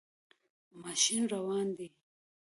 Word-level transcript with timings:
ماشین 0.81 1.23
روان 1.31 1.67
دی 1.77 1.87